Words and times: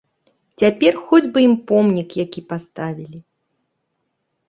Цяпер 0.61 0.97
хоць 1.09 1.27
бы 1.35 1.39
ім 1.47 1.55
помнік 1.73 2.09
які 2.23 2.41
паставілі. 2.55 3.25